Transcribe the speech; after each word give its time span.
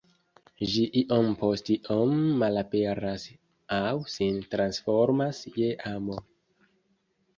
Ĝi 0.69 0.85
iom 1.01 1.27
post 1.41 1.67
iom 1.75 2.15
malaperas 2.43 3.27
aŭ 3.79 3.83
sin 4.17 4.41
transformas 4.55 5.43
je 5.61 5.71
amo. 5.95 6.19